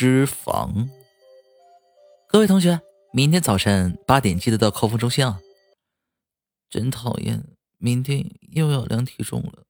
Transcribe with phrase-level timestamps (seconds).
[0.00, 0.88] 脂肪。
[2.26, 2.80] 各位同学，
[3.12, 5.42] 明天早晨八点记得到扣分中心啊！
[6.70, 7.44] 真讨厌，
[7.76, 9.64] 明天又要量体重了，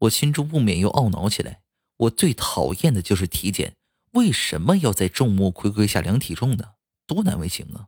[0.00, 1.60] 我心中不免又懊恼起来。
[1.96, 3.76] 我最讨厌的就是体检，
[4.14, 6.70] 为什么要在众目睽睽下量体重呢？
[7.06, 7.86] 多难为情啊！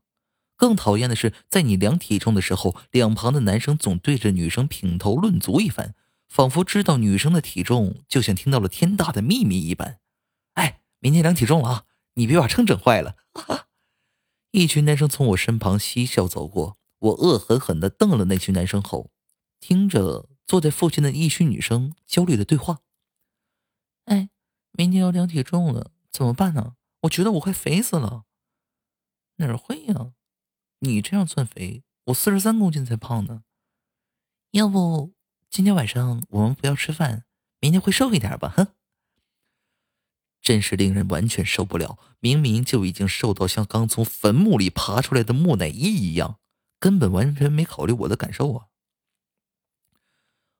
[0.56, 5.96] 更讨厌的是，在你量体重的时候，两旁的男生总对着女生品头论足一番，
[6.28, 9.98] 仿佛知道女生的体重就像听到了天大的秘密一般。
[11.04, 11.84] 明天量体重了啊！
[12.14, 13.18] 你别把秤整坏了。
[14.52, 19.10] 一群男生从我身旁嬉笑走过，我恶狠狠地瞪了那群男生后，
[19.60, 22.78] 听着坐在附近的一群女生焦虑的对话。
[24.06, 24.30] 哎，
[24.72, 26.76] 明天要量体重了，怎么办呢？
[27.02, 28.24] 我觉得我快肥死了。
[29.36, 30.14] 哪儿会呀？
[30.78, 33.42] 你这样算肥，我四十三公斤才胖呢。
[34.52, 35.12] 要不
[35.50, 37.26] 今天晚上我们不要吃饭，
[37.60, 38.48] 明天会瘦一点吧？
[38.56, 38.68] 哼，
[40.44, 41.98] 真是令人完全受不了。
[42.20, 46.38] 明明就已经瘦到像刚从坟墓里爬出来的木乃伊一样，
[46.78, 48.66] 根本完全没考虑我的感受啊！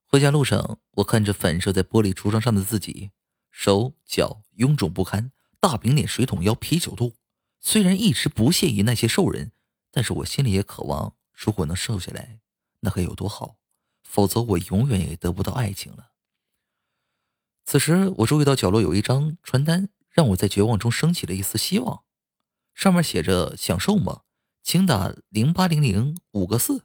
[0.07, 3.13] 回家路上，我看着反射在玻璃橱窗上的自己，
[3.51, 7.15] 手脚臃肿不堪，大饼脸、水桶腰、啤酒肚。
[7.61, 9.53] 虽然一直不屑于那些瘦人。
[9.97, 12.41] 但是我心里也渴望，如果能瘦下来，
[12.81, 13.59] 那该有多好！
[14.03, 16.11] 否则我永远也得不到爱情了。
[17.65, 22.03] 此时，我注意到角落有一张传单，让我在绝望中升起了一丝希望。
[22.75, 24.21] 上面写着：“享受吗？
[24.63, 26.85] 请打零八零零五个四。”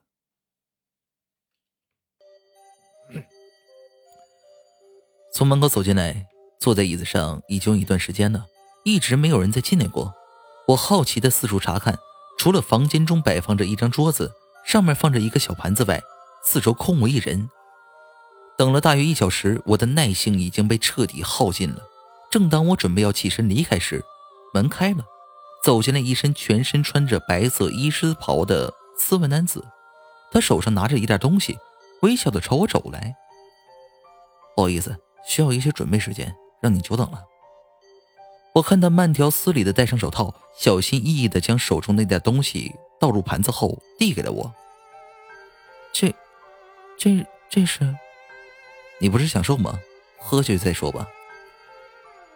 [5.33, 6.27] 从门口走进来，
[6.59, 8.47] 坐在椅子上已经一段时间了，
[8.83, 10.13] 一直没有人再进来过。
[10.69, 11.97] 我好奇的四处查看。
[12.37, 14.31] 除了房间中摆放着一张桌子，
[14.65, 16.01] 上面放着一个小盘子外，
[16.41, 17.49] 四周空无一人。
[18.59, 21.81] 等了大约一小时，我的耐性已经被彻底耗尽了。
[22.29, 24.03] 正当我准备要起身离开时，
[24.53, 25.05] 门开了，
[25.63, 29.65] 走进来一身全身穿着白色医师袍的斯文男子。
[30.29, 31.57] 他手上拿着一袋东西，
[32.01, 33.15] 微笑的朝我走来。
[34.57, 34.93] 不好意思，
[35.25, 37.23] 需要一些准备时间，让你久等了。
[38.55, 44.53] 我看他慢条斯理的戴上手套，小心翼翼的将手中那袋东西倒入盘子后，递给了我。
[45.93, 46.13] 这，
[46.97, 47.95] 这，这是？
[48.99, 49.79] 你不是想瘦吗？
[50.19, 51.07] 喝去再说吧。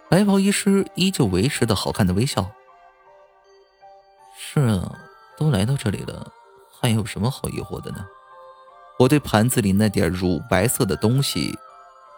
[0.10, 2.50] 白袍医师依旧维持的好看的微笑。
[4.38, 5.00] 是啊，
[5.38, 6.32] 都来到这里了，
[6.80, 8.06] 还有什么好疑惑的呢？
[9.00, 11.58] 我对盘子里那点乳白色的东西。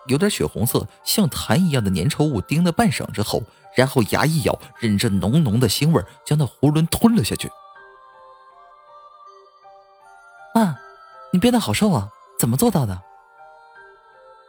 [0.07, 3.41] 有点血红色，像痰一样的粘稠物，盯了半晌之后，
[3.73, 7.50] 然后牙一咬，忍着浓浓的腥味，将那囫囵吞了下去。
[10.53, 10.78] 妈，
[11.31, 13.01] 你变得好瘦啊，怎么做到的？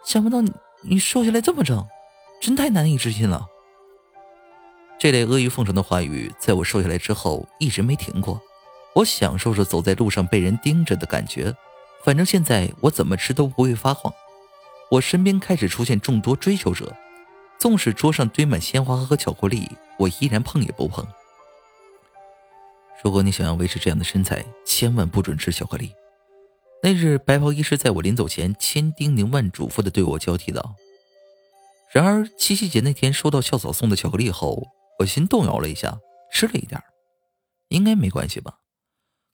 [0.07, 0.53] 想不到你
[0.83, 1.85] 你瘦下来这么正，
[2.41, 3.45] 真太难以置信了。
[5.01, 8.41] 这类阿谀奉承的话语，在我瘦下来之后一直没停过。
[8.95, 11.53] 我享受着走在路上被人盯着的感觉，
[12.05, 14.11] 反正现在我怎么吃都不会发胖。
[14.93, 16.95] 我身边开始出现众多追求者，
[17.59, 19.69] 纵使桌上堆满鲜花和巧克力，
[19.99, 21.05] 我依然碰也不碰。
[23.03, 25.93] 如果你想要维持这样的身材，千万不准吃巧克力。
[26.87, 30.77] 那日，白袍医师在我临走前千叮咛万嘱咐的对我交替道。
[31.93, 34.69] 然而，七夕节那天收到校草送的巧克力后，
[35.01, 35.99] 我心动摇了一下，
[36.31, 36.81] 吃了一点
[37.71, 38.61] 应该没关系吧？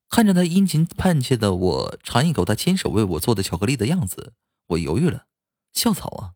[0.08, 4.32] 看着他殷勤盼切的我尝一口他亲手为我做的巧克力的样子，
[4.69, 5.26] 我犹豫了。
[5.74, 6.32] 校草啊，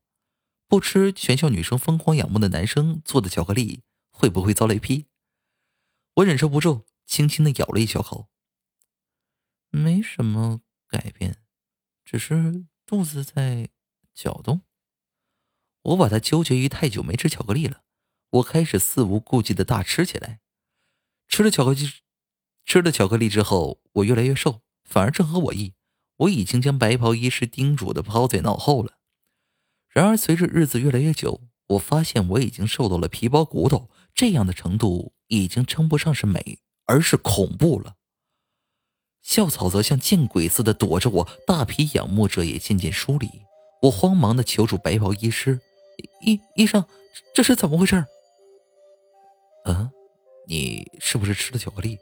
[0.68, 5.06] 不吃全校女生疯狂仰慕的男生做的巧克力，会不会遭雷劈？
[6.16, 8.28] 我忍受不住，轻轻的咬了一小口。
[9.70, 10.60] 没什么
[10.96, 11.36] 改变，
[12.04, 13.68] 只是肚子在
[14.14, 14.62] 搅动。
[15.82, 17.82] 我把它纠结于太久没吃巧克力了，
[18.30, 20.40] 我开始肆无顾忌的大吃起来。
[21.28, 21.86] 吃了巧克力，
[22.64, 25.74] 吃了巧克力之后，我越来越瘦，反而正合我意。
[26.16, 28.98] 我已经将白袍医师叮嘱的抛在脑后了。
[29.90, 37.96] 然而，随着日子越来越久，我发现我已经瘦到了皮包骨头这样的程度，已经称不上是美，而是恐怖了。
[39.36, 43.28] 校草则像见鬼似的躲着我，大批仰慕者也渐渐疏离。
[43.82, 45.60] 我慌忙的求助白袍医师
[46.24, 46.82] ：“医医生，
[47.34, 48.02] 这是怎么回事
[49.68, 49.90] ？”“嗯，
[50.48, 51.98] 你是不是吃了巧克力？”“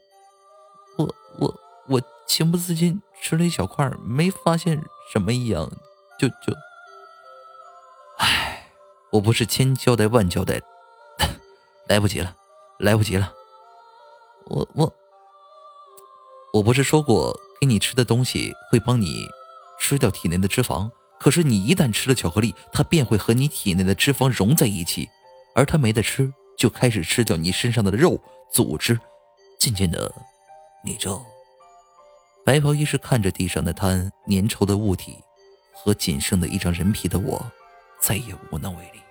[0.97, 4.81] 我我我情不自禁吃了一小块，没发现
[5.13, 5.69] 什么异样，
[6.21, 6.55] 就就……”
[8.19, 8.71] 哎
[9.11, 10.63] 我不是千交代万交代，
[11.91, 12.37] 来不及了，
[12.79, 13.33] 来不及了。
[14.45, 14.95] 我我
[16.55, 19.27] 我不是说过给你吃的东西会帮你
[19.81, 25.09] 吃掉体内的脂肪可是你一旦吃了巧克力它便会和你体内的脂肪融在一起
[25.57, 28.21] 而它没得吃就开始吃掉你身上的肉
[28.53, 28.97] 组织。
[29.59, 30.13] 渐渐的
[30.85, 31.21] 你就
[32.45, 35.17] 白袍医师看着地上那滩粘稠的物体
[35.73, 37.45] 和仅剩的一张人皮的我
[38.01, 39.04] 再也无能为力。